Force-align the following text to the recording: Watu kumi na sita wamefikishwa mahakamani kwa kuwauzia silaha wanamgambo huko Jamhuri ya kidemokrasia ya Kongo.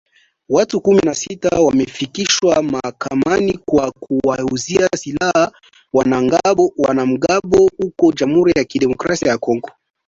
Watu 0.49 0.81
kumi 0.81 0.99
na 1.01 1.13
sita 1.13 1.59
wamefikishwa 1.61 2.63
mahakamani 2.63 3.59
kwa 3.67 3.91
kuwauzia 3.91 4.89
silaha 4.95 5.51
wanamgambo 6.79 7.69
huko 7.77 8.11
Jamhuri 8.13 8.53
ya 8.55 8.63
kidemokrasia 8.63 9.27
ya 9.29 9.37
Kongo. 9.37 9.69